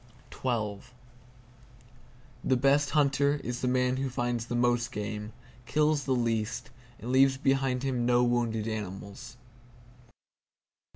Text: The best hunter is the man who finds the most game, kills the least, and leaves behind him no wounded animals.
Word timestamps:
The 0.43 0.81
best 2.57 2.89
hunter 2.89 3.35
is 3.43 3.61
the 3.61 3.67
man 3.67 3.97
who 3.97 4.09
finds 4.09 4.47
the 4.47 4.55
most 4.55 4.91
game, 4.91 5.31
kills 5.67 6.05
the 6.05 6.15
least, 6.15 6.71
and 6.97 7.11
leaves 7.11 7.37
behind 7.37 7.83
him 7.83 8.03
no 8.03 8.23
wounded 8.23 8.67
animals. 8.67 9.37